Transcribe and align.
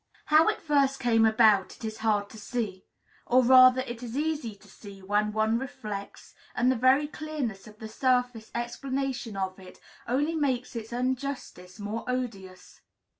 How 0.25 0.47
it 0.47 0.59
first 0.63 0.99
came 0.99 1.27
about 1.27 1.75
it 1.77 1.85
is 1.85 1.99
hard 1.99 2.27
to 2.31 2.39
see. 2.39 2.87
Or, 3.27 3.43
rather, 3.43 3.81
it 3.81 4.01
is 4.01 4.17
easy 4.17 4.55
to 4.55 4.67
see, 4.67 4.99
when 5.03 5.31
one 5.31 5.59
reflects; 5.59 6.33
and 6.55 6.71
the 6.71 6.75
very 6.75 7.05
clearness 7.05 7.67
of 7.67 7.77
the 7.77 7.87
surface 7.87 8.49
explanation 8.55 9.37
of 9.37 9.59
it 9.59 9.79
only 10.07 10.33
makes 10.33 10.75
its 10.75 10.91
injustice 10.91 11.79
more 11.79 12.03
odious. 12.07 12.81